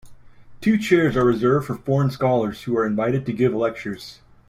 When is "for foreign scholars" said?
1.67-2.63